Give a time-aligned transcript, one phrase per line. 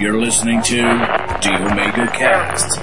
[0.00, 0.76] You're listening to
[1.42, 2.80] The Omega Cast.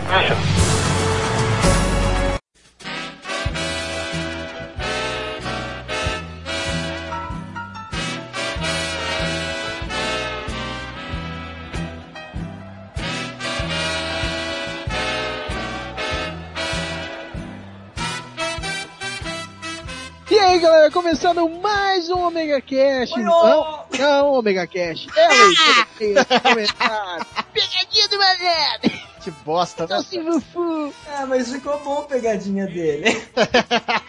[20.30, 23.10] E aí, galera, começando mais um Omega Cash.
[23.18, 25.08] Não, não, Omega Cash.
[25.16, 27.26] É a leitura de comentário.
[27.54, 28.80] Pegadinha do Mané.
[29.22, 30.02] Que bosta, né?
[30.24, 30.94] Vufu.
[31.10, 33.10] Ah, mas ficou bom a pegadinha dele.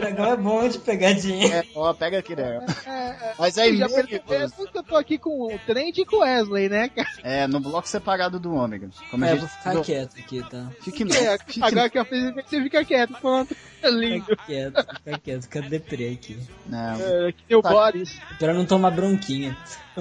[0.00, 1.56] o dragão é bom de pegadinha.
[1.56, 2.64] É, ó, pega aqui, né?
[2.86, 6.04] É, é, Mas aí já mesmo, perceberam que eu tô aqui com o Trent e
[6.04, 7.08] com o Wesley, né, cara?
[7.22, 8.88] é, no bloco separado do Ômega.
[9.10, 10.66] Como a É, gente vou ficar do- quieto aqui, tá?
[10.82, 11.14] Fique não.
[11.16, 13.56] É, Fique agora que eu fiz, você fica quieto, pronto.
[13.82, 14.24] É lindo.
[14.26, 16.38] Fica quieto, fica quieto, fica deprê aqui.
[16.66, 16.94] não.
[17.00, 17.70] É, que tem o Tá.
[17.70, 18.18] Boris.
[18.38, 19.56] Pra não tomar bronquinha.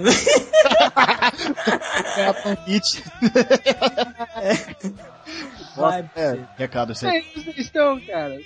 [2.17, 3.03] É a Pampite.
[5.75, 7.21] Vai, É, recado, você.
[7.21, 8.37] Como vocês estão, cara?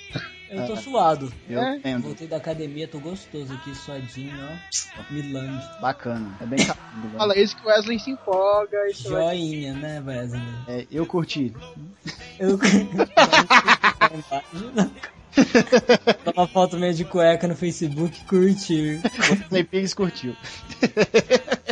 [0.55, 1.33] Eu tô suado.
[1.49, 1.75] Eu É?
[1.77, 2.03] entendo.
[2.03, 5.13] Voltei da academia, tô gostoso aqui, suadinho, ó.
[5.13, 5.63] Milande.
[5.81, 6.35] Bacana.
[6.39, 7.07] É bem rápido.
[7.09, 7.13] né?
[7.17, 8.87] Fala isso que o Wesley se empolga.
[8.89, 10.41] Isso vai- Joinha, né, Wesley?
[10.67, 11.53] É, eu curti.
[12.39, 12.57] Eu.
[16.23, 19.01] Dá uma foto meio de cueca no Facebook e curtir.
[19.49, 20.35] O curtiu.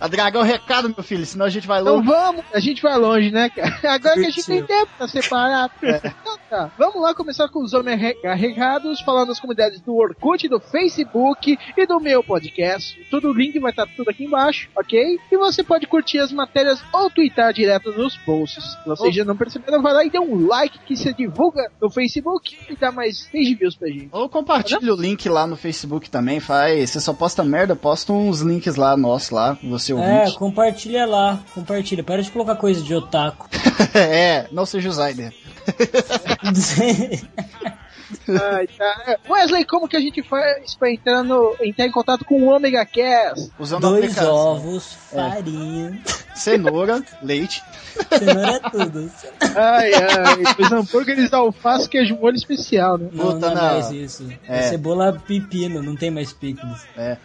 [0.00, 2.08] A Dragão, recado, meu filho, senão a gente vai Então longe.
[2.08, 3.78] vamos, a gente vai longe, né, cara?
[3.94, 5.70] Agora que a gente tem tempo pra separar.
[6.20, 8.00] Então tá, vamos lá começar com os homens
[8.36, 13.00] recados, falando das comunidades do Orkut, do Facebook e do meu podcast.
[13.10, 15.18] Tudo o link vai estar tudo aqui embaixo, ok?
[15.30, 18.64] E você pode curtir as matérias ou twittar direto nos posts.
[18.64, 21.90] Se vocês já não perceberam, vai lá e dê um like que você divulga no
[21.90, 24.08] Facebook e dá mais 6 views pra gente.
[24.12, 26.90] Ou compartilha o link lá no Facebook também, faz.
[26.90, 30.38] Você só posta merda, posta uns links lá nossos lá, você É, ouvinte.
[30.38, 32.04] compartilha lá, compartilha.
[32.04, 33.48] Para de colocar coisa de otaku.
[33.92, 35.34] É, não seja o Zyder.
[38.28, 39.16] Ai, tá.
[39.28, 42.84] Wesley, como que a gente faz pra entrar, no, entrar em contato com o Omega
[42.84, 43.50] Cast?
[43.58, 46.00] Usando Dois ovos, farinha,
[46.40, 47.62] Cenoura, leite.
[48.18, 49.10] cenoura é tudo.
[49.56, 53.08] Ai, ai, os hambúrgueres da alface, queijo molho especial, né?
[53.12, 53.62] Não, Puta, não é não.
[53.62, 54.26] mais isso.
[54.48, 54.58] É.
[54.58, 54.62] É.
[54.70, 56.86] cebola pepino, não tem mais picles.
[56.96, 57.16] É.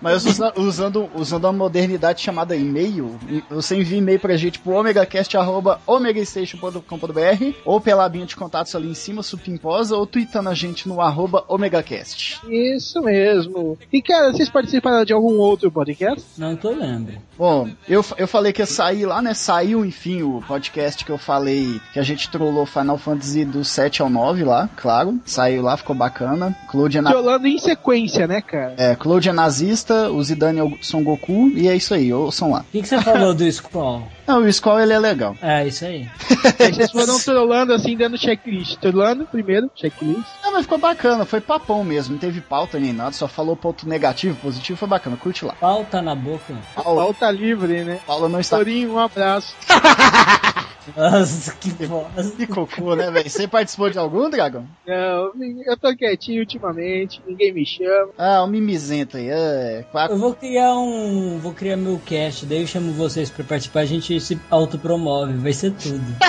[0.00, 3.18] Mas usa- usando, usando a modernidade chamada e-mail,
[3.50, 9.22] você envia e-mail pra gente pro omegacast.omegastation.com.br ou pela abinha de contatos ali em cima,
[9.22, 12.40] supimposa, ou tweetando a gente no arroba omegacast.
[12.48, 13.78] Isso mesmo.
[13.92, 16.24] E, cara, vocês participaram de algum outro podcast?
[16.38, 17.14] Não que eu lembro.
[17.36, 19.34] Bom, eu, eu falei que ia sair lá, né?
[19.34, 24.02] Saiu, enfim, o podcast que eu falei que a gente trollou Final Fantasy do 7
[24.02, 25.18] ao 9 lá, claro.
[25.24, 26.56] Saiu lá, ficou bacana.
[26.70, 27.10] Claude é, na...
[27.42, 28.74] Em sequência, né, cara?
[28.76, 32.52] é, Claude é nazista, o Zidane é o Son Goku, e é isso aí, ouçam
[32.52, 32.60] lá.
[32.60, 34.08] O que, que você falou do Squall?
[34.26, 35.36] Não, o Skull ele é legal.
[35.42, 36.08] É, isso aí.
[36.58, 38.78] Vocês foram trollando assim, dando checklist.
[38.78, 40.28] Trollando primeiro, checklist.
[40.42, 43.88] Não, mas ficou bacana, foi papão mesmo, não teve pauta nem nada, só falou ponto
[43.88, 45.54] negativo, positivo, foi bacana, curte lá.
[45.54, 46.54] Pauta na boca.
[46.74, 48.00] Paula, Pauta livre, né?
[48.06, 48.56] Paula não está.
[48.56, 49.54] Torinho, um abraço.
[50.96, 52.30] Nossa, que bosta.
[52.36, 53.28] Que cocô, né, velho?
[53.28, 54.66] Você participou de algum, Dragão?
[54.86, 55.32] Não,
[55.66, 58.10] eu tô quietinho ultimamente, ninguém me chama.
[58.18, 59.84] Ah, um mimizento aí, é.
[60.08, 61.38] Eu vou criar um.
[61.38, 65.52] Vou criar meu cast, daí eu chamo vocês pra participar, a gente se autopromove, vai
[65.52, 66.02] ser tudo.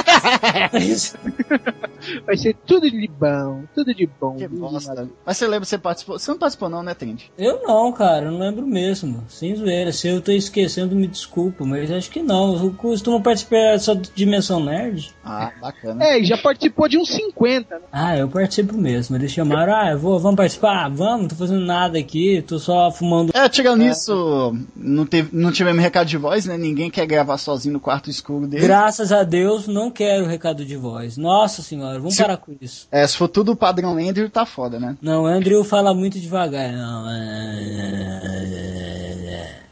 [2.25, 4.35] Vai ser tudo de bom, tudo de bom.
[4.35, 5.07] Que bosta.
[5.25, 6.19] Mas você lembra que você participou?
[6.19, 7.31] Você não participou, não, né, Trend?
[7.37, 9.23] eu não, cara, eu não lembro mesmo.
[9.27, 9.91] Sem zoeira.
[9.91, 12.61] Se eu tô esquecendo, me desculpa, mas acho que não.
[12.61, 15.13] Eu costumo participar só de Dimensão Nerd.
[15.23, 16.03] Ah, bacana.
[16.03, 17.81] É, e já participou de uns 50, né?
[17.91, 19.15] Ah, eu participo mesmo.
[19.15, 20.85] Eles chamaram, ah, eu vou, vamos participar?
[20.85, 23.31] Ah, vamos, não tô fazendo nada aqui, tô só fumando.
[23.33, 26.57] É, tirando isso, não, teve, não tivemos recado de voz, né?
[26.57, 28.63] Ninguém quer gravar sozinho no quarto escuro dele.
[28.63, 31.17] Graças a Deus, não quero recado de voz.
[31.17, 32.87] Nossa senhora, vamos Se- parar com isso.
[32.91, 34.97] É, se for tudo o padrão Andrew, tá foda, né?
[35.01, 36.71] Não, o Andrew fala muito devagar.
[36.71, 39.02] Não, é...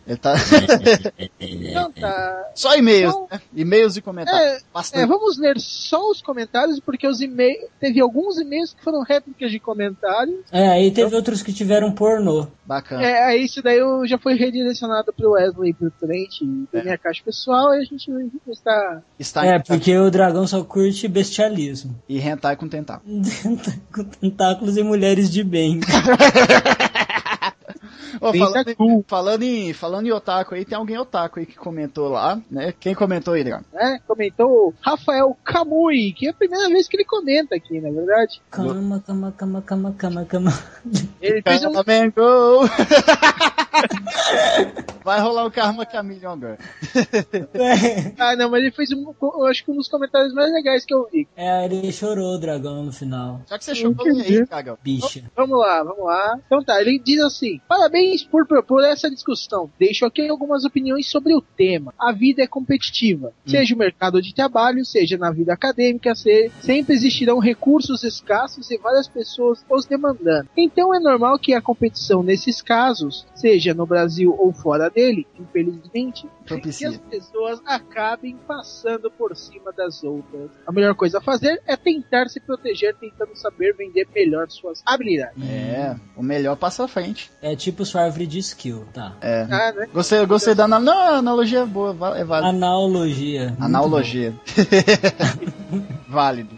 [0.07, 0.33] Ele tá.
[1.39, 2.51] Então tá.
[2.56, 3.42] Só e-mails, Então, né?
[3.56, 4.63] E-mails e comentários.
[4.94, 5.01] É.
[5.01, 7.69] É, vamos ler só os comentários, porque os e-mails.
[7.80, 10.39] Teve alguns e-mails que foram réplicas de comentários.
[10.51, 12.48] É, aí teve outros que tiveram pornô.
[12.65, 13.03] Bacana.
[13.03, 16.83] É, aí isso daí eu já foi redirecionado pro Wesley e pro Trent e pra
[16.83, 18.09] minha caixa pessoal, e a gente
[18.47, 19.01] está.
[19.19, 22.00] Está É, porque o dragão só curte bestialismo.
[22.07, 23.21] E hentai com tentáculo.
[23.94, 25.81] Com tentáculos e mulheres de bem.
[28.21, 29.06] Pensa falando, em, cool.
[29.07, 32.71] falando, em, falando em otaku aí, tem alguém otaku aí que comentou lá, né?
[32.79, 33.65] Quem comentou aí, Drago?
[33.73, 34.00] Né?
[34.07, 38.39] Comentou o Rafael Kamui, que é a primeira vez que ele comenta aqui, na verdade.
[38.51, 40.51] Cama, cama, cama, cama, cama, cama.
[41.19, 41.71] Ele fez um.
[41.71, 42.69] Mango!
[45.03, 46.57] Vai rolar o Karma Chameleon agora.
[48.19, 50.94] Ah, não, mas ele fez um, eu acho que um dos comentários mais legais que
[50.94, 51.27] eu vi.
[51.35, 53.41] É, ele chorou o dragão no final.
[53.45, 54.77] Só que você chocou aí, Cagão.
[54.83, 55.23] Bicha.
[55.35, 56.39] Vamos lá, vamos lá.
[56.45, 59.69] Então tá, ele diz assim: Parabéns por propor essa discussão.
[59.79, 61.94] Deixo aqui algumas opiniões sobre o tema.
[62.00, 63.33] A vida é competitiva.
[63.45, 68.77] Seja o mercado de trabalho, seja na vida acadêmica, se- sempre existirão recursos escassos e
[68.77, 70.47] várias pessoas os demandando.
[70.56, 76.24] Então é normal que a competição nesses casos, seja no Brasil ou fora dele, infelizmente,
[76.24, 76.90] que Propicia.
[76.90, 80.50] as pessoas acabem passando por cima das outras.
[80.66, 85.42] A melhor coisa a fazer é tentar se proteger, tentando saber vender melhor suas habilidades.
[85.44, 87.31] É, o melhor passa à frente.
[87.42, 89.16] É tipo sua árvore de skill, tá.
[89.22, 89.44] É.
[89.50, 89.88] Ah, né?
[89.94, 90.94] Gostei, gostei da analogia.
[90.94, 92.50] Não, a analogia é boa, é válida.
[92.50, 93.56] Analogia.
[93.60, 94.34] Analogia.
[96.07, 96.57] Válido.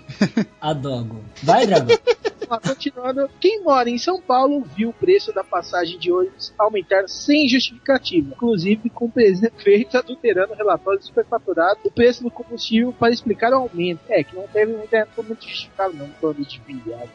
[0.60, 1.24] Adogo.
[1.44, 1.98] Vai, dragão.
[2.54, 7.08] Ó, continuando, quem mora em São Paulo viu o preço da passagem de ônibus aumentar
[7.08, 12.94] sem justificativa, inclusive com o prefeito adulterando o relatório do superfaturado, o preço do combustível
[12.94, 14.02] para explicar o aumento.
[14.08, 17.10] É, que não teve muita muito justificável, não, foi muito viado.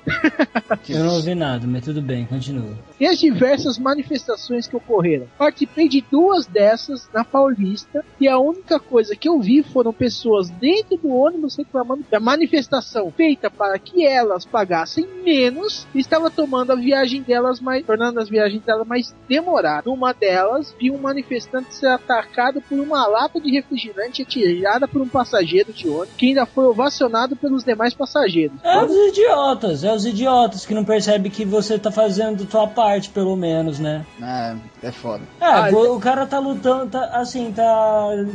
[0.88, 2.76] Eu não ouvi nada, mas tudo bem, continua.
[2.99, 5.29] E as diversas manifestações que ocorreram.
[5.38, 10.50] Participei de duas dessas na Paulista e a única coisa que eu vi foram pessoas
[10.50, 16.76] dentro do ônibus reclamando da manifestação feita para que elas pagassem menos estava tomando a
[16.76, 19.84] viagem delas mais, tornando as viagens delas mais demoradas.
[19.84, 25.08] Numa delas, vi um manifestante ser atacado por uma lata de refrigerante atirada por um
[25.08, 28.56] passageiro de ônibus que ainda foi ovacionado pelos demais passageiros.
[28.64, 33.10] É os idiotas, é os idiotas que não percebem que você tá fazendo tua parte,
[33.10, 34.04] pelo menos, né?
[34.22, 35.22] É, é foda.
[35.40, 37.64] É, Ah, vo- o cara tá lutando, tá, assim, tá,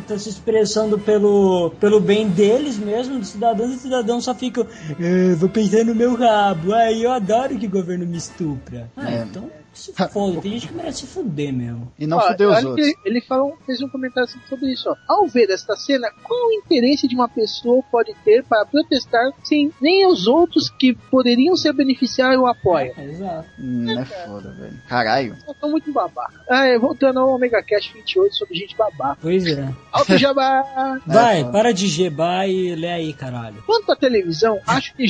[0.08, 4.66] tá se expressando pelo, pelo bem deles mesmo, dos cidadãos, e os cidadãos só ficam,
[5.00, 8.90] "É, vou pensar no meu rabo, ai, eu adoro que o governo me estupra.
[8.96, 9.24] Ah, É.
[9.24, 11.92] então se foda, tem gente que merece se fuder mesmo.
[11.98, 12.94] E não Ó, fudeu os outros.
[13.04, 14.90] Ele falou, fez um comentário sobre isso.
[14.90, 14.96] Ó.
[15.08, 19.72] Ao ver esta cena, qual o interesse de uma pessoa pode ter para protestar sem
[19.82, 22.94] nem os outros que poderiam ser beneficiar o apoiam?
[22.98, 23.50] É, exato.
[23.60, 24.82] Hum, é foda, velho.
[24.88, 25.38] Caralho.
[25.48, 26.42] Estão muito babaca.
[26.50, 29.18] Ah, é, voltando ao Omega Cash 28 sobre gente babaca.
[29.22, 29.74] Pois é.
[29.92, 31.02] Alto Jabá!
[31.06, 31.52] Vai, foda.
[31.52, 33.64] para de gebar e lê aí, caralho.
[33.66, 35.06] Quanto à televisão, acho que,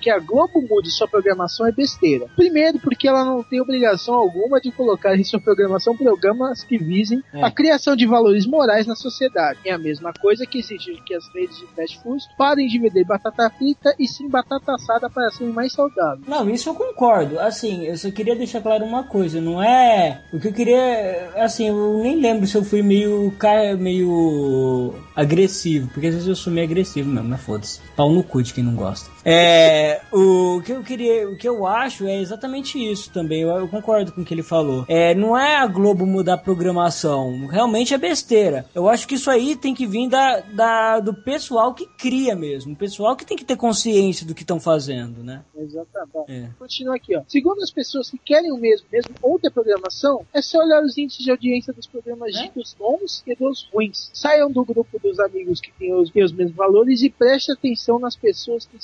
[0.00, 2.26] que a Globo mude sua programação é besteira.
[2.34, 7.22] Primeiro, porque ela não tem obrigação alguma de colocar em sua programação programas que visem
[7.32, 7.42] É.
[7.44, 9.58] a criação de valores morais na sociedade.
[9.64, 13.04] É a mesma coisa que exige que as redes de fast food parem de vender
[13.04, 16.26] batata frita e sim batata assada para serem mais saudáveis.
[16.26, 17.38] Não, isso eu concordo.
[17.38, 19.40] Assim, eu só queria deixar claro uma coisa.
[19.40, 20.20] Não é.
[20.32, 21.30] O que eu queria.
[21.36, 23.32] Assim, eu nem lembro se eu fui meio.
[23.78, 24.94] meio.
[25.14, 25.88] agressivo.
[25.88, 27.80] Porque às vezes eu sou meio agressivo mesmo, mas foda-se.
[27.96, 29.10] Pau no cu de quem não gosta.
[29.24, 30.00] É.
[30.12, 31.28] O que eu queria.
[31.28, 33.42] O que eu acho é exatamente isso também.
[33.42, 34.84] Eu, eu concordo com o que ele falou.
[34.88, 37.46] É, não é a Globo mudar a programação.
[37.46, 38.66] Realmente é besteira.
[38.74, 42.72] Eu acho que isso aí tem que vir da, da, do pessoal que cria mesmo.
[42.72, 45.42] O pessoal que tem que ter consciência do que estão fazendo, né?
[45.56, 46.16] Exatamente.
[46.28, 46.48] É.
[46.58, 47.22] Continua aqui, ó.
[47.28, 51.24] Segundo as pessoas que querem o mesmo, mesmo outra programação, é só olhar os índices
[51.24, 52.42] de audiência dos programas É?
[52.42, 54.10] ditos bons e dos ruins.
[54.12, 57.98] Saiam do grupo dos amigos que têm os, têm os mesmos valores e preste atenção
[57.98, 58.76] nas pessoas que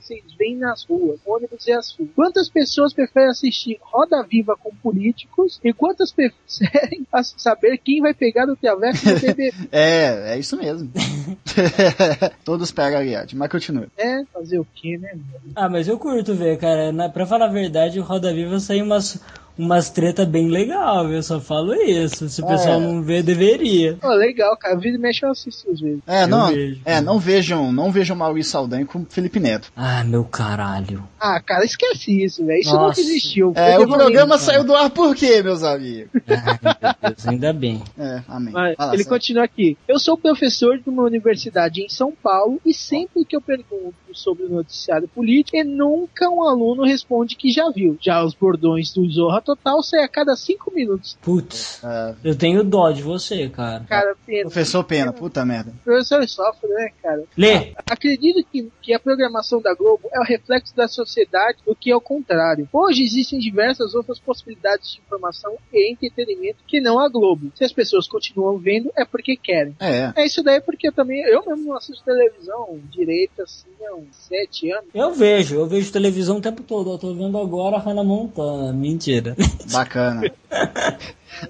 [0.00, 2.10] vocês veem nas ruas, ônibus e as ruas.
[2.14, 8.48] Quantas pessoas preferem assistir Roda Viva com políticos e quantas preferem saber quem vai pegar
[8.48, 9.52] o traveco do BBB?
[9.72, 10.90] É, é isso mesmo.
[12.44, 13.86] Todos pegam a guiade, mas continua.
[13.96, 15.10] é, fazer o quê, né?
[15.12, 15.52] mano?
[15.54, 16.92] Ah, mas eu curto ver, cara.
[16.92, 19.20] Na, pra falar a verdade, o Roda Viva saiu umas,
[19.56, 22.28] umas treta bem legal, eu só falo isso.
[22.28, 22.48] Se o É.
[22.48, 23.96] pessoal não vê, deveria.
[24.00, 24.76] Pô, legal, cara.
[24.76, 26.00] Vida mexe eu assisto às vezes.
[26.06, 26.80] É, Eu não, vejo.
[26.84, 29.70] é, não vejam, não vejam Maurício Saldanha com Felipe Neto.
[29.76, 31.02] Ah, meu caralho.
[31.20, 32.60] Ah, cara, esquece isso, velho.
[32.60, 32.86] Isso Nossa.
[32.88, 33.52] nunca existiu.
[33.56, 36.10] É, o programa saiu do ar por quê, meus amigos?
[36.28, 37.82] Ai, meu Deus, ainda bem.
[37.98, 38.52] É, amém.
[38.52, 39.76] Mas Fala, ele continua aqui.
[39.88, 44.44] Eu sou professor de uma universidade em São Paulo e sempre que eu pergunto sobre
[44.44, 47.96] o noticiário político, e nunca um aluno responde que já viu.
[48.00, 51.18] Já os bordões do Zorra Total saem a cada cinco minutos.
[51.20, 53.84] Putz, É, eu tenho dó de você, cara.
[53.88, 54.42] Cara, pena.
[54.42, 55.70] professor Pena, puta merda.
[55.70, 57.24] O professor sofre, né, cara?
[57.36, 57.72] Lê!
[57.88, 61.96] Acredito que, que a programação da Globo é o reflexo da sociedade do que é
[61.96, 62.68] o contrário.
[62.72, 67.52] Hoje existem diversas outras possibilidades de informação e entretenimento que não a Globo.
[67.54, 69.76] Se as pessoas continuam vendo, é porque querem.
[69.80, 73.94] É, É isso daí porque eu também, eu mesmo não assisto televisão direito assim há
[73.94, 74.88] uns sete anos.
[74.94, 76.92] Eu vejo, eu vejo televisão o tempo todo.
[76.92, 78.72] Eu tô vendo agora a Hannah Montana.
[78.72, 79.33] Mentira.
[79.72, 80.22] Bacana.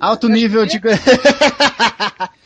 [0.00, 0.81] Alto nível de.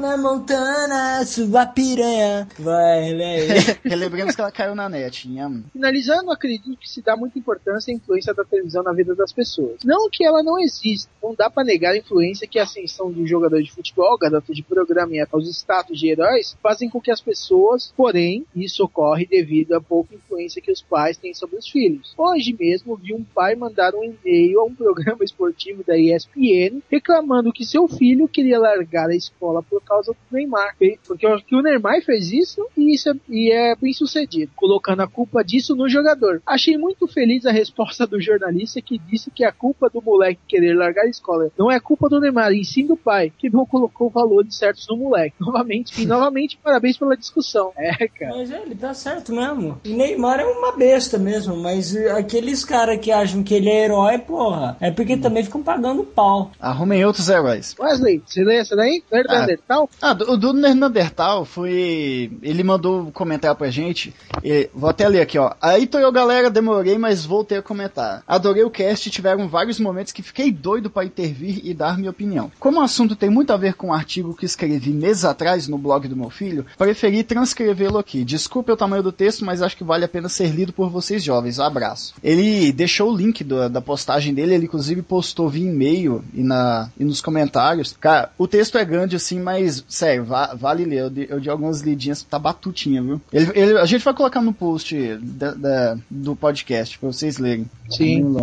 [0.00, 2.48] Na Montana, sua piranha.
[2.58, 3.36] Vai, né?
[3.84, 5.28] Relembremos que ela caiu na net.
[5.28, 5.62] Nham.
[5.72, 9.78] Finalizando, acredito que se dá muita importância à influência da televisão na vida das pessoas.
[9.84, 13.20] Não que ela não exista, não dá pra negar a influência que a ascensão de
[13.20, 17.00] um jogador de futebol, garoto de programa e até os status de heróis fazem com
[17.00, 21.56] que as pessoas, porém, isso ocorre devido à pouca influência que os pais têm sobre
[21.56, 22.14] os filhos.
[22.18, 27.52] Hoje mesmo vi um pai mandar um e-mail a um programa esportivo da ESPN reclamando
[27.52, 30.74] que seu filho queria largar a escola por causa do Neymar.
[31.06, 35.00] Porque o- que o Neymar fez isso e, isso é, e é bem sucedido, colocando
[35.02, 36.42] a culpa disso no jogador.
[36.46, 40.74] Achei muito feliz a resposta do jornalista que disse que a culpa do moleque querer
[40.74, 44.10] largar a escola não é culpa do Neymar, e sim do pai, que não colocou
[44.10, 45.36] valores certos no moleque.
[45.40, 47.72] Novamente, e novamente, parabéns pela discussão.
[47.76, 48.36] É, cara.
[48.36, 49.80] Mas é, ele tá certo mesmo.
[49.84, 54.18] O Neymar é uma besta mesmo, mas aqueles caras que acham que ele é herói,
[54.18, 56.50] porra, é porque também ficam pagando pau.
[56.60, 57.74] Arrumem outros heróis.
[57.78, 59.02] Wesley, você lê essa daí?
[59.24, 59.90] Neandertal?
[60.00, 62.30] Ah, do, o do Neandertal foi.
[62.42, 64.14] Ele mandou comentário pra gente.
[64.42, 65.52] E, vou até ler aqui, ó.
[65.60, 68.22] Aí tô eu, galera, demorei, mas voltei a comentar.
[68.26, 72.50] Adorei o cast tiveram vários momentos que fiquei doido pra intervir e dar minha opinião.
[72.58, 75.78] Como o assunto tem muito a ver com um artigo que escrevi meses atrás no
[75.78, 78.24] blog do meu filho, preferi transcrevê-lo aqui.
[78.24, 81.22] Desculpe o tamanho do texto, mas acho que vale a pena ser lido por vocês
[81.22, 81.58] jovens.
[81.58, 82.14] Um abraço.
[82.22, 86.88] Ele deixou o link do- da postagem dele, ele inclusive postou via e-mail e, na,
[86.98, 87.94] e nos comentários.
[88.00, 90.96] Cara, o texto é grande assim, mas sério, va- vale ler.
[91.02, 93.20] Eu dei, eu dei algumas lidinhas, tá batutinha, viu?
[93.32, 97.68] Ele, ele- a gente vai colocar no post da- da- do podcast pra vocês lerem.
[97.90, 98.34] Sim.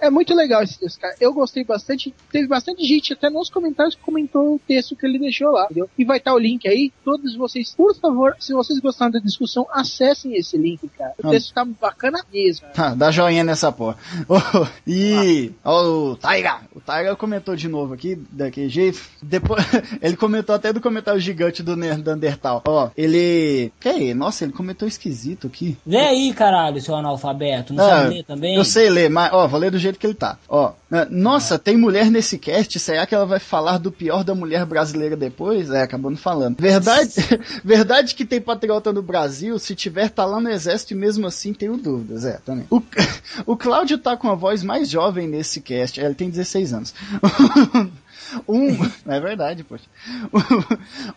[0.00, 1.16] É é muito legal esse texto, cara.
[1.20, 2.14] Eu gostei bastante.
[2.30, 5.88] Teve bastante gente até nos comentários que comentou o texto que ele deixou lá, entendeu?
[5.98, 6.92] E vai estar o link aí.
[7.04, 11.14] Todos vocês, por favor, se vocês gostaram da discussão, acessem esse link, cara.
[11.22, 11.30] O Ah.
[11.30, 12.66] texto tá bacana mesmo.
[12.76, 13.96] Ah, dá joinha nessa porra.
[14.28, 19.00] Oh, e ó, o Taiga, o Taiga comentou de novo aqui, daquele jeito.
[19.22, 19.64] Depois,
[20.04, 22.62] ele comentou até do comentário gigante do Neandertal.
[22.66, 23.72] Ó, ele.
[23.80, 24.14] Que é?
[24.14, 25.78] Nossa, ele comentou esquisito aqui.
[25.86, 27.72] Vê aí, caralho, seu analfabeto.
[27.72, 28.54] Não Ah, sabe ler também?
[28.54, 30.38] Eu sei ler, mas ó, vou ler do jeito que ele tá.
[30.48, 34.34] Ó, né, nossa, tem mulher nesse cast, será que ela vai falar do pior da
[34.34, 35.70] mulher brasileira depois?
[35.70, 36.60] É, acabou não falando.
[36.60, 37.14] Verdade,
[37.64, 41.54] verdade que tem patriota no Brasil, se tiver tá lá no exército e mesmo assim
[41.54, 42.66] tenho dúvidas, é, também.
[42.68, 42.82] O,
[43.46, 46.94] o Cláudio tá com a voz mais jovem nesse cast, é, ele tem 16 anos.
[48.48, 48.68] Um,
[49.06, 49.84] é verdade, poxa.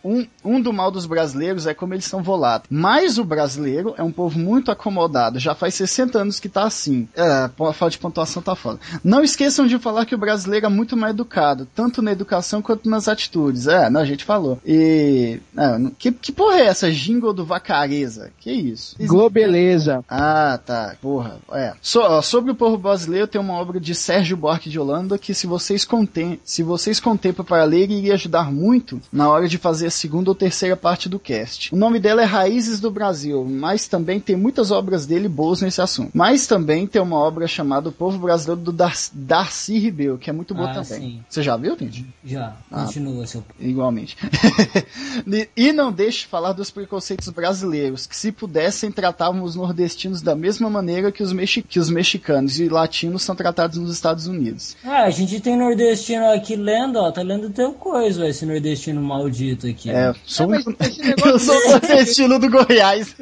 [0.04, 2.68] Um, um do mal dos brasileiros é como eles são voláteis.
[2.70, 5.40] Mas o brasileiro é um povo muito acomodado.
[5.40, 7.08] Já faz 60 anos que tá assim.
[7.16, 8.80] É, a falta de pontuação tá foda.
[9.04, 12.90] Não esqueçam de falar que o brasileiro é muito mais educado, tanto na educação quanto
[12.90, 13.68] nas atitudes.
[13.68, 14.60] É, não, a gente falou.
[14.66, 15.40] E.
[15.58, 16.92] é, que, que porra é essa?
[16.92, 18.32] Jingle do Vacareza?
[18.40, 18.96] Que isso?
[19.00, 20.04] Globeleza.
[20.08, 20.96] Ah, tá.
[21.02, 21.38] Porra.
[21.52, 21.74] É.
[21.82, 25.48] So- sobre o povo brasileiro, tem uma obra de Sérgio Buarque de Holanda que, se
[25.48, 29.92] vocês contem, se vocês contemplam para ler, iria ajudar muito na hora de fazer a
[29.92, 31.74] segunda ou terceira parte do cast.
[31.74, 35.82] O nome dela é Raízes do Brasil, mas também tem muitas obras dele boas nesse
[35.82, 36.12] assunto.
[36.14, 40.34] Mas também tem uma obra chamada O Povo Brasileiro do Dar Darcy Ribeiro, que é
[40.34, 40.86] muito boa Ah, também.
[41.02, 41.20] sim.
[41.30, 42.06] Você já viu, gente?
[42.26, 42.86] Já, Ah.
[42.86, 43.44] continua, seu.
[43.60, 44.16] Igualmente.
[45.28, 50.22] E- e não deixe de falar dos preconceitos brasileiros, que se pudessem tratavam os nordestinos
[50.22, 54.28] da mesma maneira que os, mexi que os mexicanos e latinos são tratados nos Estados
[54.28, 54.76] Unidos.
[54.84, 59.02] Ah, a gente tem nordestino aqui lendo, ó, tá lendo teu coisa, ó, esse nordestino
[59.02, 59.90] maldito aqui.
[59.90, 60.14] É, ó.
[60.26, 60.62] sou, É, um-
[61.30, 63.16] eu sou dele- nordestino do Goiás.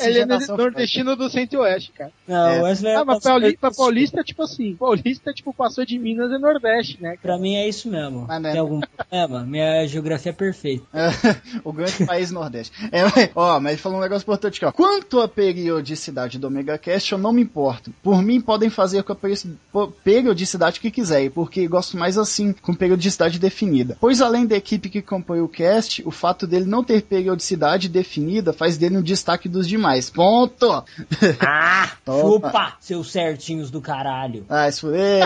[0.00, 2.10] Ele é nordestino do centro-oeste, cara.
[2.26, 2.60] Não, É.
[2.60, 5.98] o Wesley Ah, é mas passou- pauli- pra paulista, tipo assim, paulista, tipo, passou de
[5.98, 7.16] Minas e Nordeste, né?
[7.22, 8.24] Pra mim é isso mesmo.
[8.26, 9.44] Mas não é- Tem algum problema?
[9.44, 10.84] Minha geografia é perfeita.
[11.64, 12.72] o grande país nordeste.
[12.90, 14.72] É, mas- ó, mas ele falou um negócio importante aqui, ó.
[14.72, 17.92] Quanto à periodicidade do Omega Cast, eu não me importo.
[18.02, 23.38] Por mim, podem fazer com a periodicidade que quiserem, porque gosto mais assim, com periodicidade
[23.38, 23.96] definida.
[24.00, 28.52] Pois além da equipe que compõe o cast, o fato dele não ter periodicidade definida
[28.52, 30.08] faz dele um destaque dos demais.
[30.10, 30.84] Ponto!
[31.40, 34.44] Ah, chupa, seus certinhos do caralho.
[34.48, 35.22] Ah, isso é...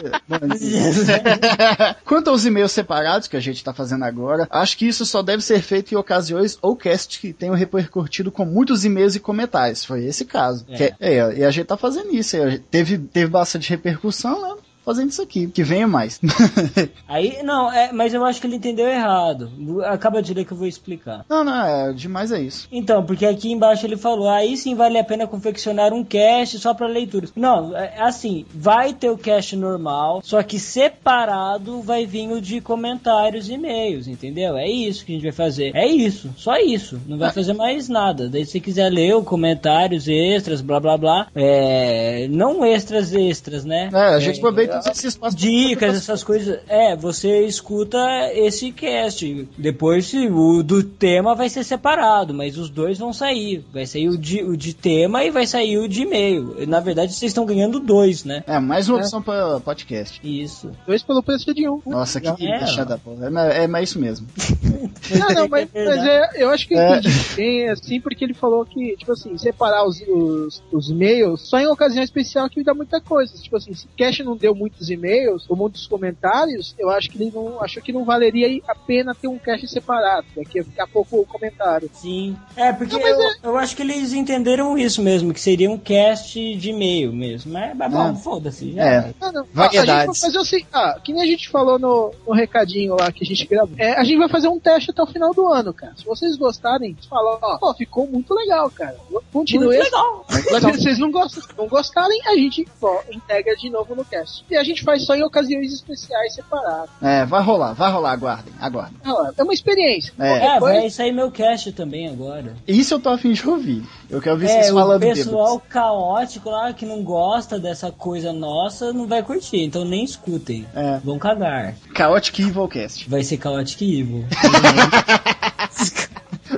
[2.05, 5.43] Quanto aos e-mails separados que a gente tá fazendo agora, acho que isso só deve
[5.43, 9.85] ser feito em ocasiões ou cast que tenham repercutido com muitos e-mails e comentários.
[9.85, 10.65] Foi esse caso.
[10.69, 10.77] É.
[10.77, 12.37] Que- é, e a gente tá fazendo isso.
[12.37, 14.61] é, teve, teve bastante repercussão, né?
[14.85, 15.47] Fazendo isso aqui.
[15.49, 16.21] Que venha mais.
[17.07, 19.51] Aí, não, é, mas eu acho que ele entendeu errado.
[19.85, 21.25] Acaba de ler que eu vou explicar.
[21.29, 22.69] não, não, é, demais é isso.
[22.73, 26.75] Então, porque aqui embaixo ele falou, aí sim vale a pena confeccionar um cast só
[26.75, 27.33] para leituras.
[27.37, 32.61] Não, é assim, vai ter o cast normal, só que separado vai vir o de
[32.61, 34.57] comentários e e-mails, entendeu?
[34.57, 35.71] É isso que a gente vai fazer.
[35.75, 37.01] É isso, só isso.
[37.07, 38.29] Não vai fazer mais nada.
[38.29, 43.65] Daí se você quiser ler o comentários extras, blá blá blá, é, não extras extras,
[43.65, 43.91] né?
[43.93, 45.37] É, a gente É, aproveita aproveita esse espaço.
[45.37, 46.61] Dicas, essas coisas.
[46.69, 47.99] É, você escuta
[48.35, 49.49] esse cast.
[49.57, 53.65] Depois o do tema vai ser separado, mas os dois vão sair.
[53.73, 56.57] Vai sair o de, o de tema e vai sair o de e-mail.
[56.67, 58.43] Na verdade, vocês estão ganhando dois, né?
[58.47, 60.21] É, mais uma opção para podcast.
[60.23, 60.71] Isso.
[60.87, 61.81] Dois pelo preço de um.
[61.87, 62.59] Nossa, que É.
[62.59, 63.31] deixada porra.
[63.51, 64.27] É, é, mas isso mesmo.
[65.19, 67.01] Não, não, mas, É mas é, eu acho que eu É.
[67.35, 71.67] bem, assim, porque ele falou que, tipo assim, separar os, os, os e-mails só em
[71.67, 73.33] ocasião especial que dá muita coisa.
[73.37, 77.21] Tipo assim, se o Cash não deu muitos e-mails ou muitos comentários, eu acho que
[77.21, 80.87] ele não achou que não valeria a pena ter um cache separado, daqui ia ficar
[80.87, 81.91] pouco comentário.
[81.95, 82.37] Sim.
[82.55, 86.57] É, porque Não, eu, eu acho que eles entenderam isso mesmo, que seria um cast
[86.57, 87.53] de e-mail mesmo.
[87.53, 88.15] Mas, mas bom, É.
[88.17, 88.79] foda-se.
[88.79, 89.15] É.
[89.21, 89.47] Ah, não.
[89.53, 89.89] Variedades.
[89.89, 92.97] Ah, a gente vai fazer assim, ah, que nem a gente falou no, no recadinho
[92.97, 93.75] lá que a gente gravou.
[93.79, 95.95] É, a gente vai fazer um teste até o final do ano, cara.
[95.97, 98.97] Se vocês gostarem, falam, ó, pô, ficou muito legal, cara.
[99.33, 100.27] Continue Muito legal.
[100.29, 104.45] Se vocês não, gostam, não gostarem, a gente ó, integra de novo no cast.
[104.51, 106.91] E a gente faz só em ocasiões especiais separadas.
[107.01, 108.97] É, vai rolar, vai rolar, aguardem, aguardem.
[109.37, 110.13] É uma experiência.
[110.19, 110.39] É.
[110.47, 112.55] É, Depois- vai sair meu cast também agora.
[112.67, 113.83] Isso eu tô afim de ouvir.
[114.09, 118.33] Eu quero ver É, vocês o falando pessoal caótico lá que não gosta dessa coisa
[118.33, 120.67] nossa não vai curtir, então nem escutem.
[120.75, 120.99] É.
[121.05, 121.75] Vão cagar.
[121.97, 123.09] Chaotic Evilcast.
[123.09, 124.25] Vai ser Chaotic Evil.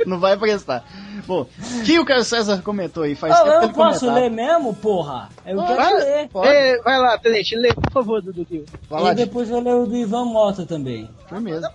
[0.07, 0.85] Não vai prestar.
[1.27, 1.47] Bom,
[1.85, 4.75] que o Carlos César comentou aí faz Ah, tempo que eu ele posso ler mesmo,
[4.75, 5.29] porra?
[5.47, 6.29] Eu quero Vai, ler.
[6.45, 8.47] É, vai lá, Tenente, lê, por favor, Dudu.
[8.91, 11.09] Lá, E depois eu leio o do Ivan Mota também.
[11.29, 11.67] Foi mesmo.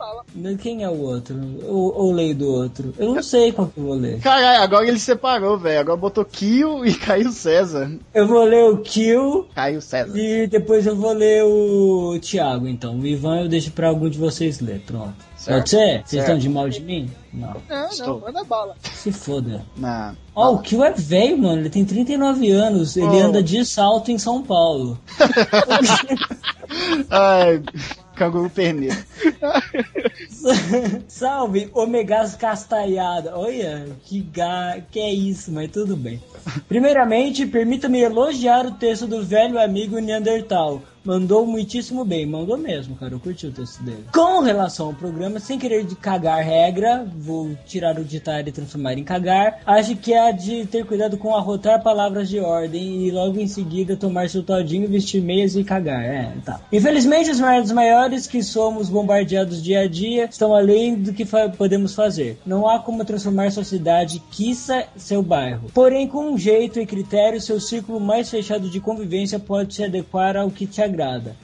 [0.62, 1.36] Quem é o outro?
[1.63, 2.94] Ou, ou leio do outro?
[2.98, 4.20] Eu não sei qual que eu vou ler.
[4.20, 5.80] Caralho, agora ele separou, velho.
[5.80, 7.89] Agora botou Kio e Caio César.
[8.13, 10.18] Eu vou ler o Kill Caio César.
[10.18, 13.00] e depois eu vou ler o Thiago, então.
[13.00, 15.16] O Ivan eu deixo pra algum de vocês ler, pronto.
[15.48, 15.58] Certo.
[15.60, 16.04] Pode ser?
[16.06, 17.10] Vocês estão de mal de mim?
[17.34, 17.56] Não.
[17.70, 18.08] Não, Estou.
[18.08, 18.75] não, manda bala.
[18.82, 19.63] Se foda.
[19.77, 20.13] Na...
[20.36, 21.62] Ó, o Kill é velho, mano.
[21.62, 22.98] Ele tem 39 anos.
[22.98, 23.24] Ele Oh.
[23.27, 25.00] anda de salto em São Paulo.
[27.10, 27.62] Ai,
[28.16, 28.98] canguru perneiro.
[31.08, 33.38] Salve, Omegas Castalhada.
[33.38, 34.80] Olha, que, ga...
[34.92, 36.22] que é isso, mas tudo bem.
[36.68, 40.82] Primeiramente, permita-me elogiar o texto do velho amigo Neandertal.
[41.08, 43.13] Mandou muitíssimo bem, mandou mesmo, cara.
[43.13, 44.04] Eu curti o texto dele.
[44.13, 48.98] Com relação ao programa, sem querer de cagar regra, vou tirar o ditar e transformar
[48.98, 49.62] em cagar.
[49.65, 53.96] Acho que há de ter cuidado com arrotar palavras de ordem e logo em seguida
[53.96, 56.04] tomar seu todinho, vestir meias e cagar.
[56.04, 56.60] É, tá.
[56.74, 61.48] Infelizmente, as merdas maiores que somos bombardeados dia a dia estão além do que fa-
[61.48, 62.38] podemos fazer.
[62.46, 65.72] Não há como transformar sua cidade, quiça seu bairro.
[65.74, 70.36] Porém, com um jeito e critério, seu círculo mais fechado de convivência pode se adequar
[70.36, 70.96] ao que te agrada.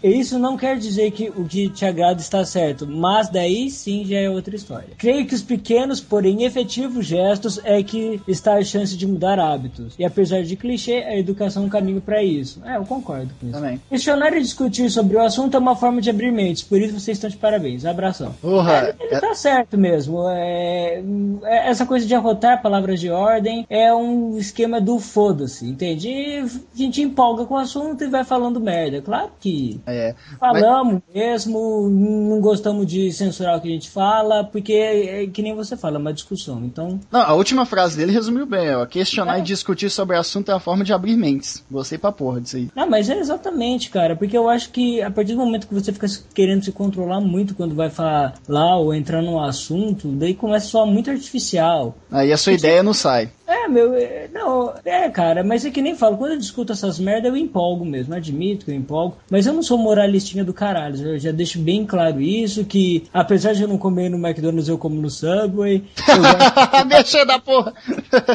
[0.03, 4.05] E isso não quer dizer que o que te agrada está certo, mas daí sim
[4.05, 4.89] já é outra história.
[4.97, 9.93] Creio que os pequenos, porém efetivos gestos é que está a chance de mudar hábitos.
[9.97, 12.61] E apesar de clichê, a educação é um caminho para isso.
[12.65, 13.55] É, eu concordo com isso.
[13.55, 13.81] Também.
[13.89, 17.17] Questionar e discutir sobre o assunto é uma forma de abrir mentes, por isso vocês
[17.17, 17.85] estão de parabéns.
[17.85, 18.33] Abração.
[18.41, 20.27] Porra, Ele é- tá certo mesmo.
[20.29, 21.01] É,
[21.43, 26.09] é- essa coisa de arrotar palavras de ordem é um esquema do foda-se, entende?
[26.09, 29.01] E a gente empolga com o assunto e vai falando merda.
[29.01, 30.15] Claro que é.
[30.39, 35.55] falamos mesmo, não gostamos de censurar o que a gente fala, porque é que nem
[35.55, 36.61] você fala, é uma discussão.
[36.63, 38.85] Então, Não, a última frase dele resumiu bem, ó.
[38.85, 39.39] Questionar É.
[39.39, 41.63] e discutir sobre o assunto é uma forma de abrir mentes.
[41.69, 42.69] Gostei pra porra disso aí.
[42.75, 45.91] Não, mas é exatamente, cara, porque eu acho que a partir do momento que você
[45.91, 50.65] fica querendo se controlar muito quando vai falar lá ou entrar num assunto, daí começa
[50.67, 51.95] a soar muito artificial.
[52.11, 53.29] Aí a sua ideia não sai.
[53.53, 56.97] É, meu, é, não, é, cara, mas é que nem falo, quando eu discuto essas
[56.97, 61.07] merdas eu empolgo mesmo, admito que eu empolgo, mas eu não sou moralistinha do caralho,
[61.07, 64.77] eu já deixo bem claro isso, que apesar de eu não comer no McDonald's, eu
[64.77, 67.73] como no Subway, eu, Deixa da porra.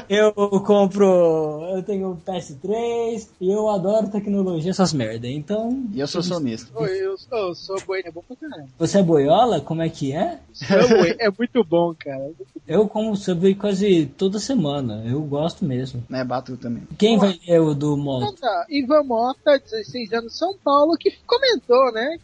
[0.08, 5.84] eu compro, eu tenho o PS3, e eu adoro tecnologia, essas merdas, então...
[5.92, 6.70] E eu sou sonista.
[6.78, 8.68] Oi, eu sou, sou boi, é bom pra caramba.
[8.78, 9.60] Você é boiola?
[9.60, 10.38] Como é que é?
[10.52, 12.30] Subway é muito bom, cara.
[12.66, 16.02] Eu como Subway quase toda semana, eu gosto mesmo.
[16.08, 16.82] Né, Batu também.
[16.98, 17.96] Quem vai ler o do
[18.40, 22.18] tá, Ivan Mota, 16 anos, São Paulo, que comentou, né?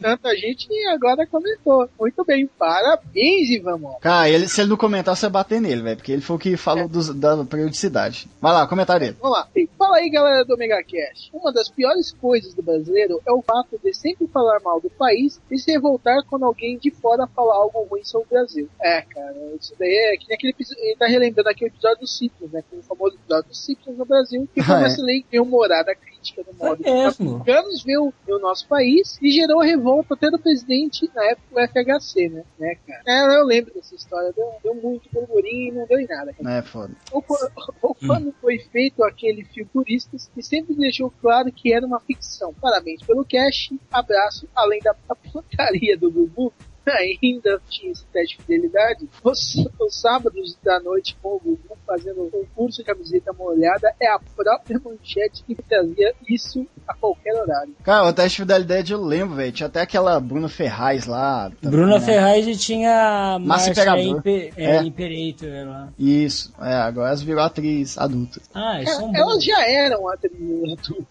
[0.00, 1.88] Tanta gente e agora comentou.
[1.98, 3.98] Muito bem, parabéns, Ivan Mota.
[4.00, 5.96] Cara, ele, se ele não comentar, você bater nele, velho.
[5.96, 8.28] Porque ele foi o que falou dos- da periodicidade.
[8.40, 9.16] Vai lá, comentário dele.
[9.20, 9.48] Vamos lá.
[9.54, 11.30] E Fala aí, galera do MegaCast.
[11.34, 15.40] Uma das piores coisas do brasileiro é o fato de sempre falar mal do país
[15.50, 18.68] e se revoltar quando alguém de fora fala algo ruim sobre o Brasil.
[18.80, 20.82] É, cara, isso daí é que nem aquele episódio.
[20.84, 22.60] Ele tá relembrando aquele episódio dos Simpsons, né?
[22.60, 24.86] Aquele famoso episódio dos Simpsons no Brasil, que foi Ah, é.
[24.86, 27.34] excelente humorada crítica política do modo que mesmo.
[27.34, 32.28] americanos viu o nosso país e gerou revolta até do presidente na época do FHC,
[32.28, 32.44] né?
[32.58, 33.02] né cara?
[33.06, 36.32] É, eu lembro dessa história, deu, deu muito burburinho, não deu em nada.
[36.32, 36.58] cara.
[36.58, 36.94] É foda.
[37.12, 37.24] Ou,
[37.82, 42.54] ou quando foi feito aquele filme Turistas, que sempre deixou claro que era uma ficção.
[42.54, 46.52] Parabéns pelo cash, abraço, além da da porcaria do Gugu.
[46.86, 49.08] Ainda tinha esse teste de fidelidade.
[49.22, 54.18] Os, os sábados da noite com o Gugu fazendo concurso de camiseta molhada é a
[54.18, 57.74] própria manchete que trazia isso a qualquer horário.
[57.82, 59.52] Cara, o teste de fidelidade eu lembro, velho.
[59.52, 61.50] Tinha até aquela Bruna Ferraz lá.
[61.62, 62.04] Bruna né?
[62.04, 64.18] Ferraz e tinha Márcia Imperador.
[64.18, 64.82] Impe- é, É.
[64.82, 65.88] Imperator lá.
[65.98, 68.40] Isso, é, agora elas virou atriz adulta.
[68.54, 69.44] Ah, eles são É, elas bons.
[69.44, 70.42] já eram atrizes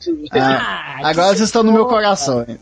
[0.08, 0.30] adultas.
[0.34, 0.60] Ah,
[1.04, 2.46] Ah, agora elas estão no meu coração.
[2.48, 2.58] hein?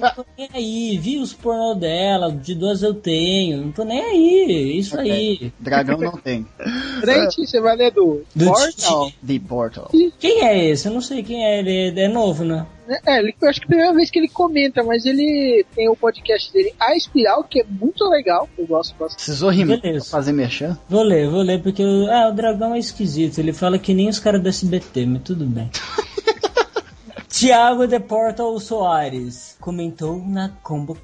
[0.00, 4.00] não tô nem aí, vi os pornô dela, de duas eu tenho, não tô nem
[4.00, 5.52] aí, isso aí.
[5.58, 6.46] Dragão não tem.
[7.14, 9.10] Frente, você vai ler do, Do Portal.
[9.26, 9.90] The Portal.
[10.18, 10.88] Quem é esse?
[10.88, 12.66] Eu não sei quem é, ele é novo, né?
[13.06, 15.88] É, ele, eu acho que é a primeira vez que ele comenta, mas ele tem
[15.90, 19.16] o podcast dele, A Espiral, que é muito legal, eu gosto bastante.
[19.24, 20.78] Precisou rimar pra fazer merchan?
[20.88, 24.08] Vou ler, vou ler, porque o- ah, o dragão é esquisito, ele fala que nem
[24.08, 25.70] os caras do SBT, mas tudo bem.
[27.28, 30.96] Tiago de Portal Soares comentou na Combo,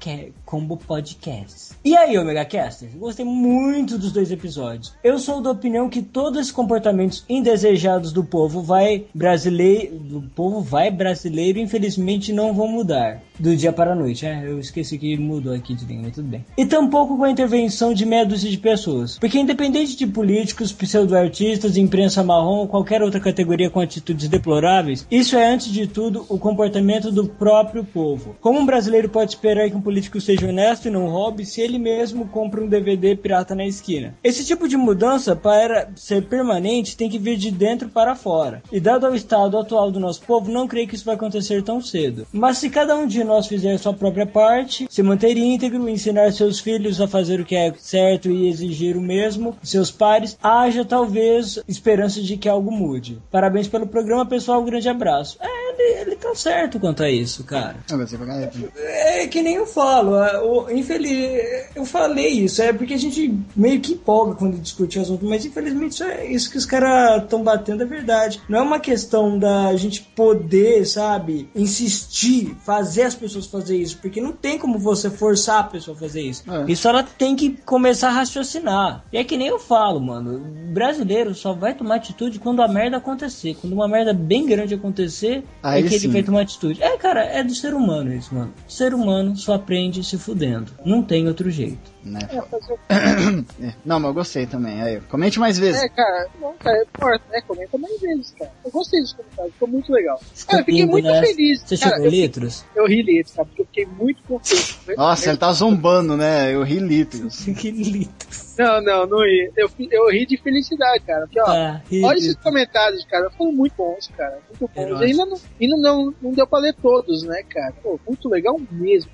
[0.43, 1.75] Combo Podcast.
[1.85, 2.95] E aí, Omega Casters?
[2.95, 4.91] Gostei muito dos dois episódios.
[5.03, 10.61] Eu sou da opinião que todos esses comportamentos indesejados do povo vai brasileiro, do povo
[10.61, 14.25] vai brasileiro, infelizmente não vão mudar do dia para a noite.
[14.25, 16.43] É, eu esqueci que mudou aqui de língua, tudo bem.
[16.57, 19.19] E tampouco com a intervenção de meia dúzia de pessoas.
[19.19, 25.35] Porque independente de políticos, pseudo-artistas, imprensa marrom ou qualquer outra categoria com atitudes deploráveis, isso
[25.35, 28.35] é antes de tudo o comportamento do próprio povo.
[28.41, 31.77] Como um brasileiro pode esperar que um político seja honesto e não roube se ele
[31.77, 34.15] mesmo compra um DVD pirata na esquina?
[34.23, 38.61] Esse tipo de mudança, para ser permanente, tem que vir de dentro para fora.
[38.71, 41.81] E dado ao estado atual do nosso povo, não creio que isso vai acontecer tão
[41.81, 42.27] cedo.
[42.31, 46.59] Mas se cada um de nós fizer sua própria parte, se manter íntegro, ensinar seus
[46.59, 51.59] filhos a fazer o que é certo e exigir o mesmo, seus pares, haja talvez
[51.67, 53.17] esperança de que algo mude.
[53.31, 54.61] Parabéns pelo programa, pessoal.
[54.61, 55.37] Um grande abraço.
[55.41, 57.77] É, ele, ele tá certo quanto a isso, cara.
[57.89, 58.51] Gostei pra caralho.
[58.77, 63.37] É que nem eu falo, é, o- infeliz, eu falei isso, é porque a gente
[63.55, 67.23] meio que empolga quando discute o assunto, mas infelizmente isso, é, isso que os caras
[67.23, 68.41] estão batendo é verdade.
[68.49, 74.21] Não é uma questão da gente poder, sabe, insistir, fazer as pessoas fazer isso, porque
[74.21, 76.43] não tem como você forçar a pessoa a fazer isso.
[76.51, 76.71] É.
[76.71, 79.03] Isso ela tem que começar a raciocinar.
[79.11, 80.37] E é que nem eu falo, mano,
[80.69, 83.55] o brasileiro só vai tomar atitude quando a merda acontecer.
[83.59, 86.05] Quando uma merda bem grande acontecer, Aí é que sim.
[86.05, 86.83] ele vai tomar atitude.
[86.83, 88.53] É, cara, é do ser humano isso, mano.
[88.67, 90.71] O ser humano só aprende se fudendo.
[90.85, 91.91] Não tem outro jeito.
[92.03, 92.19] Né?
[92.29, 92.35] É,
[93.65, 93.73] É.
[93.83, 94.79] Não, mas eu gostei também.
[94.79, 95.81] Aí, comente mais vezes.
[95.81, 97.41] é, cara, não, cara, importa, né?
[97.47, 98.51] Comenta mais vezes, cara.
[98.63, 100.21] Eu gostei dos comentários, ficou muito legal.
[100.47, 101.25] Cara, eu fiquei muito né?
[101.25, 101.61] feliz.
[101.61, 102.65] Você cara, chegou eu, litros?
[102.75, 104.79] eu ri litros, cara, porque eu fiquei muito contente.
[104.95, 106.53] Nossa, ele tá zombando, né?
[106.53, 107.45] Eu ri litros.
[107.57, 108.44] que litros.
[108.57, 109.51] Não, não, não ri.
[109.55, 111.27] Eu, eu ri de felicidade, cara.
[111.27, 113.29] Porque, ó, ri olha esses comentários, cara.
[113.31, 114.39] Foram muito bons, cara.
[114.59, 115.01] Muito bons.
[115.01, 117.73] Ainda, não, ainda não, não deu pra ler todos, né, cara?
[117.83, 119.11] Pô, muito legal mesmo.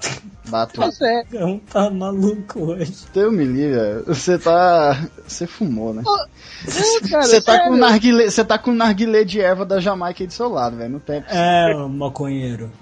[0.49, 0.79] Bato.
[0.79, 1.23] Mas é.
[1.31, 3.05] Não tá maluco hoje.
[3.13, 4.03] Teu me livra.
[4.03, 5.07] Você tá.
[5.27, 6.03] Você fumou, né?
[6.67, 10.27] É, cara, Você tá, com narguilé, você tá com narguilé de erva da Jamaica aí
[10.27, 10.91] do seu lado, velho.
[10.91, 11.23] Não tem.
[11.27, 12.71] É, maconheiro.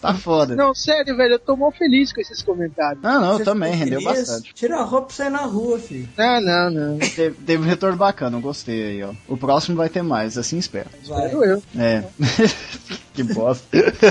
[0.00, 0.56] Tá foda.
[0.56, 3.02] Não, sério, velho, eu tô mal feliz com esses comentários.
[3.02, 4.18] Não, não, eu também, rendeu feliz?
[4.18, 4.54] bastante.
[4.54, 6.08] Tira a roupa e sai na rua, filho.
[6.16, 6.98] Não, não, não.
[6.98, 9.12] Teve, teve um retorno bacana, eu gostei aí, ó.
[9.28, 10.88] O próximo vai ter mais, assim espero.
[11.06, 11.26] Vai.
[11.26, 11.62] Espero eu.
[11.76, 12.04] É.
[13.26, 13.64] que bosta.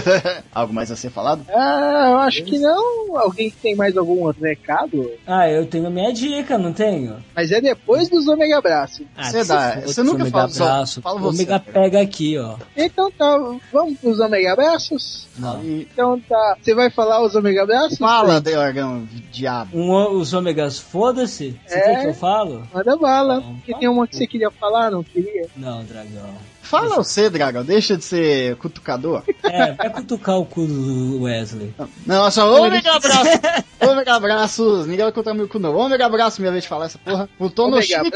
[0.54, 1.46] Algo mais a ser falado?
[1.50, 3.18] Ah, eu acho que não.
[3.18, 5.12] Alguém tem mais algum outro recado?
[5.26, 7.18] Ah, eu tenho a minha dica, não tenho?
[7.36, 9.04] Mas é depois dos Omega Abraço.
[9.18, 11.02] Ah, Você dá- você nunca Omega fala só- abraço.
[11.02, 11.72] fala você, Omega cara.
[11.72, 12.56] pega aqui, ó.
[12.76, 13.38] Então tá,
[13.72, 15.28] vamos pros Omega Abraços?
[15.38, 15.64] Não.
[15.64, 16.58] Então tá.
[16.62, 17.98] Você vai falar os Omega Abraços?
[17.98, 19.78] fala, Deorgão, diabo.
[19.78, 21.58] Um, os ômegas, foda-se.
[21.66, 21.82] Você É.
[21.82, 22.68] quer que eu falo?
[22.74, 23.40] Manda bala.
[23.42, 25.48] Não, Que tem uma que você queria falar, não queria?
[25.56, 26.30] Não, dragão.
[26.70, 29.24] Fala você, Dragão, deixa de ser cutucador.
[29.42, 31.74] É, vai cutucar o cu do Wesley.
[32.06, 33.42] Não, só ômega abraço.
[33.82, 34.86] ômega abraços.
[34.86, 35.76] Ninguém vai contar meu cu, não.
[35.76, 37.28] Ômega abraço, minha vez de falar essa porra.
[37.40, 38.12] O Tô no Ômega chip.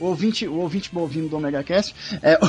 [0.00, 1.94] O ouvinte, o ouvinte bovino do Omega Cast.
[2.20, 2.40] É,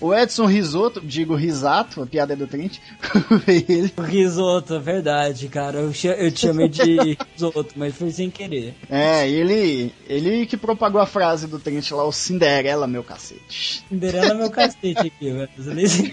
[0.00, 2.78] o, o Edson Risoto, digo Risato, a piada é do Trent.
[3.46, 3.92] ele.
[4.02, 5.80] Risoto, é verdade, cara.
[5.80, 8.74] Eu, eu te chamei de risoto, mas foi sem querer.
[8.88, 13.73] É, ele, ele que propagou a frase do Trent lá, o Cinderela, meu cacete.
[13.88, 15.48] Cinderela é meu cacete aqui, velho.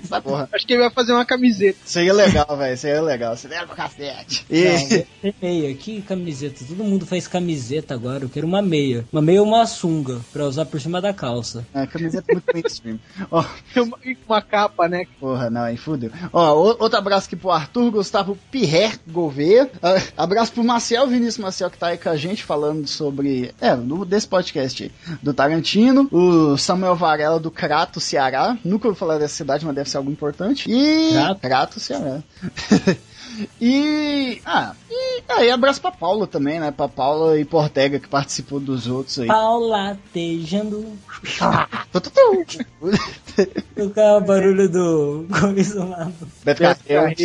[0.03, 0.49] Essa porra.
[0.53, 1.77] Acho que ele vai fazer uma camiseta.
[1.85, 2.77] Seria legal, velho.
[2.77, 3.37] Seria legal.
[3.37, 4.45] Seria pro cacete.
[4.49, 4.63] E...
[4.63, 5.73] Não, tem meia.
[5.75, 6.65] Que camiseta?
[6.67, 8.23] Todo mundo faz camiseta agora.
[8.23, 9.05] Eu quero uma meia.
[9.11, 11.65] Uma meia ou uma sunga pra usar por cima da calça.
[11.73, 12.99] É, camiseta muito mainstream.
[13.29, 13.43] Ó,
[13.75, 13.97] Uma,
[14.27, 15.05] uma capa, né?
[15.19, 16.11] porra, não, aí fudeu.
[16.31, 19.69] Ó, outro abraço aqui pro Arthur Gustavo Pirrer Gouveia.
[19.81, 23.53] Ah, abraço pro Marcel Vinícius Marcel, que tá aí com a gente falando sobre.
[23.59, 26.07] É, no, desse podcast aí, do Tarantino.
[26.11, 28.57] O Samuel Varela do Crato, Ceará.
[28.63, 30.69] Nunca ouvi falar dessa cidade, mas deve ser algo importante.
[30.71, 31.11] E.
[31.11, 31.39] Crato?
[31.41, 32.21] Crato, Ceará.
[33.61, 34.41] E.
[34.45, 36.69] Ah, e aí abraço pra Paula também, né?
[36.69, 39.27] Pra Paula e Portega que participou dos outros aí.
[39.27, 40.85] Paulatejando.
[41.93, 42.45] Tututu.
[43.75, 45.25] Tocar o barulho do
[45.75, 46.11] lá.
[46.43, 47.15] Beto Carreiro.
[47.15, 47.23] do-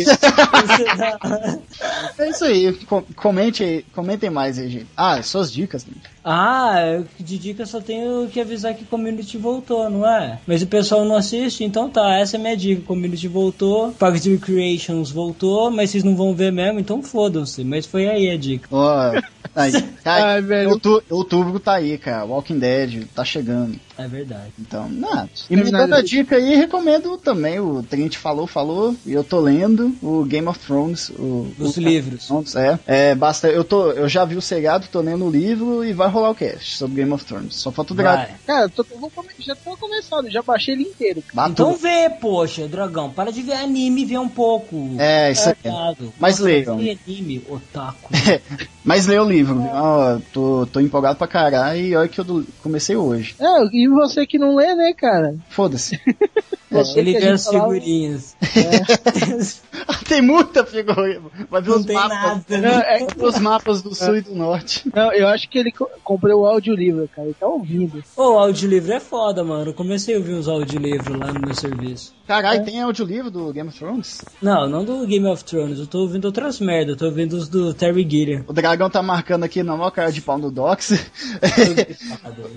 [2.17, 2.73] É isso aí.
[2.85, 4.87] Com- comente aí, comentem mais aí, gente.
[4.95, 5.85] Ah, suas dicas.
[5.85, 5.91] né?
[6.29, 10.39] Ah, de dica só tenho que avisar que Community voltou, não é?
[10.45, 12.81] Mas o pessoal não assiste, então tá, essa é a minha dica.
[12.85, 17.63] Community voltou, Parks and Recreations voltou, mas vocês não vão ver mesmo, então fodam-se.
[17.63, 18.67] Mas foi aí a dica.
[18.69, 19.11] Ó,
[19.55, 19.71] aí,
[20.03, 20.71] cara, Ai, velho.
[20.71, 22.25] outu- outubro tá aí, cara.
[22.25, 23.79] Walking Dead tá chegando.
[23.97, 24.51] É verdade.
[24.59, 25.29] Então, nada.
[25.49, 27.59] E me dando a dica aí, recomendo também.
[27.59, 31.09] O Trent falou, falou, e eu tô lendo o Game of Thrones.
[31.09, 32.27] O, Os o- livros.
[32.27, 33.47] Thrones, É, é, basta.
[33.47, 36.35] Eu, tô, eu já vi o seriado, tô lendo o livro e vai rolar o
[36.35, 37.55] cast sobre Game of Thrones.
[37.55, 38.35] Só falta o dragão.
[38.45, 41.23] Cara, eu tô, eu vou já tô começando, já baixei ele inteiro.
[41.49, 44.95] Então vê, poxa, dragão, para de ver anime e vê um pouco.
[44.99, 45.55] É, isso aí.
[45.59, 46.13] Obrigado.
[46.19, 48.09] Mas vê anime, otaku.
[48.83, 49.61] Mas lê o livro?
[49.71, 53.35] Ó, tô, tô empolgado pra caralho e olha que eu do- comecei hoje.
[53.39, 55.35] É, e você que não lê, né, cara?
[55.49, 55.99] Foda-se.
[56.85, 58.35] Você Ele que a vê gente as falava- figurinhas.
[60.07, 61.21] Tem muita figura.
[61.49, 62.17] Vai ver Não os tem mapas.
[62.21, 62.43] nada.
[62.49, 62.83] Não, né?
[62.99, 64.89] é- Os mapas do sul e do norte.
[64.95, 67.27] não, eu acho que ele co- comprou o audiolivro, cara.
[67.27, 68.03] Ele tá ouvindo.
[68.15, 69.71] Ô, o audiolivro é foda, mano.
[69.71, 72.13] Eu comecei a ouvir uns audiolivros lá no meu serviço.
[72.25, 74.21] Caralho, tem audiolivro do Game of Thrones?
[74.41, 75.79] Não, não do Game of Thrones.
[75.79, 76.91] Eu tô ouvindo outras merda.
[76.91, 78.43] Eu tô ouvindo os do Terry Gilliam.
[78.47, 80.91] O dragão tá marcando aqui na maior cara de pau no Dox.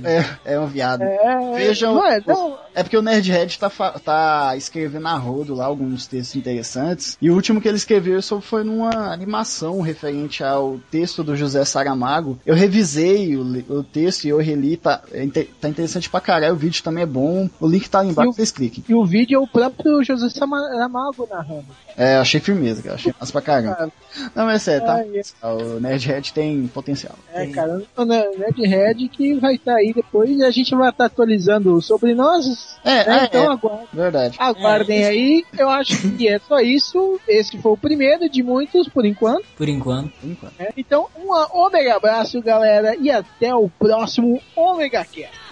[0.04, 1.02] é, é um viado.
[1.02, 1.94] É, Vejam.
[1.94, 2.58] Não é, não.
[2.74, 7.16] É porque o Nerdhead tá, fa- tá escrevendo a rodo lá alguns textos interessantes.
[7.20, 11.64] E o último que ele escreveu sobre foi numa animação referente ao texto do José
[11.64, 12.38] Saramago.
[12.44, 14.76] Eu revisei o, o texto e eu reli.
[14.76, 15.26] Tá, é
[15.60, 16.54] tá interessante pra caralho.
[16.54, 17.48] O vídeo também é bom.
[17.60, 18.84] O link tá ali embaixo, o- vocês cliquem.
[18.88, 21.66] E o vídeo é o próprio José Saramago narrando.
[21.96, 22.94] É, achei firmeza, cara.
[22.94, 23.92] Achei massa pra caramba.
[24.34, 24.94] Não, mas é sério, tá?
[25.42, 27.14] Ai, O Nerdhead tem potencial.
[27.32, 31.80] É, cara, o Nerdhead que vai estar aí depois e a gente vai estar atualizando
[31.82, 32.78] sobre nós.
[32.84, 33.18] É, né?
[33.20, 33.46] é, então é.
[33.48, 33.86] aguardem.
[34.00, 34.36] Verdade.
[34.38, 35.44] Aguardem É, aí.
[35.58, 37.20] Eu acho que é só isso.
[37.28, 39.44] Esse foi o primeiro de muitos por enquanto.
[39.56, 40.10] Por enquanto.
[40.20, 40.54] Por enquanto.
[40.58, 40.68] né?
[40.76, 45.49] Então, um ômega abraço, galera, e até o próximo Ômega Cast.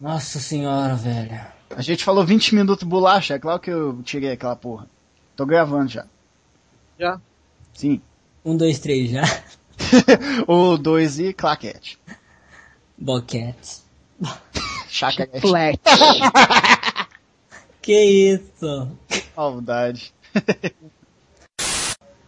[0.00, 1.40] Nossa senhora, velho.
[1.70, 4.88] A gente falou 20 minutos bolacha, é claro que eu tirei aquela porra.
[5.34, 6.06] Tô gravando já.
[6.98, 7.20] Já?
[7.72, 8.00] Sim.
[8.44, 9.22] Um, dois, três já.
[10.46, 11.98] o 2 e claquete.
[12.96, 13.82] Boquete.
[14.88, 15.40] Chacarete.
[15.40, 15.80] Flat.
[17.84, 18.88] Que isso?
[19.36, 20.14] Maldade.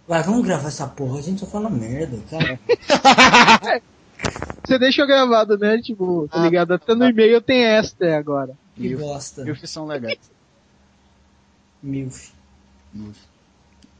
[0.07, 1.19] Vai, vamos gravar essa porra.
[1.19, 2.61] A gente só fala merda, cara.
[4.67, 5.81] Você deixou gravado, né?
[5.81, 6.73] Tipo, tá Ah, ligado?
[6.75, 8.57] Até no e-mail tem esta agora.
[8.75, 8.99] Que Mil.
[8.99, 9.45] bosta.
[9.45, 10.19] Mil que são legais.
[11.83, 12.33] Milf.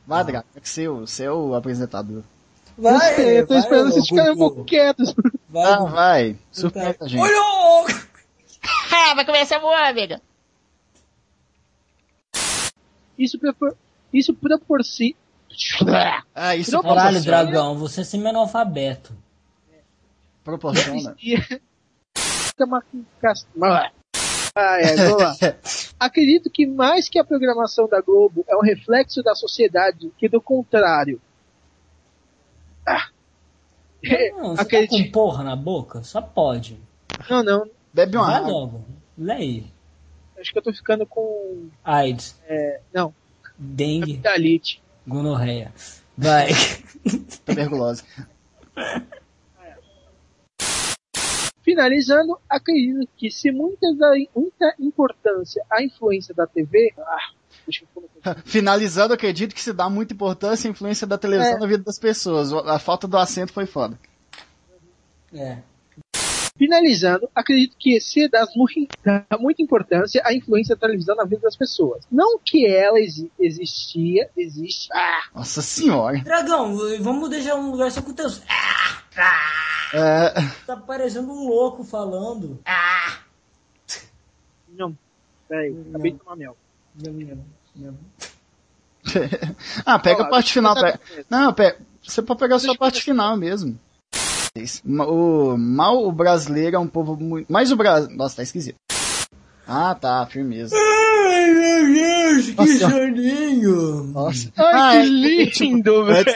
[0.07, 2.23] Vai, Draco, é que seu, seu apresentador.
[2.79, 5.15] eu tô vai, esperando vocês ficarem um pouco quietos.
[5.49, 6.39] Vai, Ah, vai.
[6.51, 7.21] Surpreenda a gente.
[7.21, 7.87] Olha!
[9.15, 10.21] vai começar a voar, amiga.
[13.19, 13.77] Isso, propor...
[14.13, 15.15] Isso proporciona.
[16.35, 17.21] Ah, isso Caralho, proporciona.
[17.45, 19.13] dragão, você é semi-analfabeto.
[20.47, 21.17] Proporciona.
[24.55, 25.35] Ah, é, vamos lá.
[25.99, 30.41] Acredito que mais que a programação da Globo é um reflexo da sociedade que do
[30.41, 31.21] contrário.
[32.87, 33.09] Ah.
[34.37, 35.05] Não, você tá Acredite.
[35.07, 36.05] com porra na boca?
[36.05, 36.81] Só pode.
[37.29, 37.71] Não, não.
[37.93, 38.51] Bebe uma Vai água.
[38.53, 38.85] logo.
[39.19, 39.67] Lê aí.
[40.39, 41.69] Acho que eu tô ficando com.
[41.83, 43.13] AIDS, É, não,
[43.59, 44.81] dengue, Capitalite.
[45.09, 45.73] gonorreia.
[46.17, 46.51] Vai.
[47.45, 48.05] Tuberculose.
[51.67, 56.95] Finalizando, acredito que se muita, da, muita importância à influência da TV.
[56.97, 57.31] Ah,
[57.67, 58.41] deixa eu colocar.
[58.47, 61.59] Finalizando, acredito que se dá muita importância à influência da televisão É.
[61.59, 62.53] na vida das pessoas.
[62.53, 63.99] A falta do acento foi foda.
[65.35, 65.59] É.
[66.57, 71.43] Finalizando, acredito que se dá muito, dá muita importância à influência da televisão na vida
[71.43, 72.05] das pessoas.
[72.11, 74.89] Não que ela exi- existia, existe.
[74.95, 76.19] Ah, Nossa senhora.
[76.21, 78.41] Dragão, vamos deixar um lugar só com teus.
[78.49, 80.35] Ah, ah, É,
[80.67, 82.59] tá parecendo um louco falando.
[82.65, 83.19] Ah,
[84.69, 84.97] não.
[85.49, 86.57] Peraí, acabei de tomar mel.
[86.95, 87.45] não, não,
[87.77, 87.99] não.
[89.87, 90.75] ah, pega a parte final.
[90.75, 91.01] Pega...
[91.31, 91.79] Não, pega...
[92.03, 93.79] você pode pegar só a parte final mesmo.
[94.99, 97.47] O mal o brasileiro é um povo muito.
[97.53, 98.11] Mas o Brasil.
[98.17, 98.77] Nossa, tá esquisito.
[99.69, 100.75] Ah, tá, firmeza.
[100.77, 102.91] Ai, meu Deus, que Nossa.
[102.91, 104.05] soninho!
[104.05, 104.53] Nossa.
[104.57, 105.03] Ai,
[105.53, 105.67] que é.
[105.67, 106.27] lindo, velho.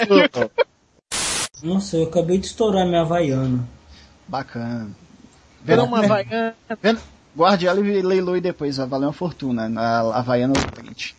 [1.62, 3.66] Nossa, eu acabei de estourar minha havaiana.
[4.26, 4.90] Bacana.
[5.66, 6.54] Era uma havaiana.
[6.82, 7.00] Vendo?
[7.36, 9.68] Guarde ela e leiloe depois, vai valer uma fortuna.
[9.68, 11.14] Na Havaiana do print.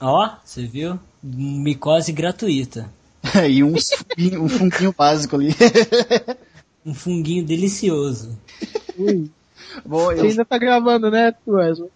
[0.00, 0.98] Ó, você viu?
[1.22, 2.90] Micose gratuita.
[3.48, 5.54] e um funguinho, um funguinho básico ali.
[6.84, 8.38] Um funguinho delicioso.
[8.96, 9.30] Ui,
[9.84, 11.90] Bom, Você eu, ainda tá gravando, né, Wesley?